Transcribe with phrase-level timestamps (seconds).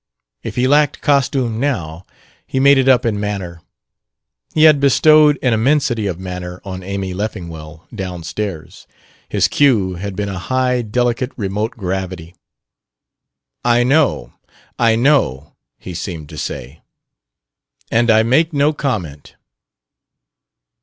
[0.41, 2.07] If he lacked costume now,
[2.47, 3.61] he made it up in manner.
[4.55, 8.87] He had bestowed an immensity of manner on Amy Leffingwell, downstairs:
[9.29, 12.33] his cue had been a high, delicate, remote gravity.
[13.63, 14.33] "I know,
[14.79, 16.81] I know," he seemed to say;
[17.91, 19.35] "and I make no comment."